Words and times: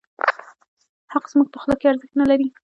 حق 1.11 1.23
زموږ 1.31 1.47
په 1.51 1.57
خوله 1.61 1.75
کې 1.79 1.85
ارزښت 1.91 2.15
نه 2.21 2.25
لري. 2.29 2.47